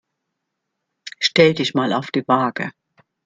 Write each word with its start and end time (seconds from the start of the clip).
Stell 1.19 1.53
dich 1.53 1.75
mal 1.75 1.93
auf 1.93 2.09
die 2.09 2.27
Waage. 2.27 2.71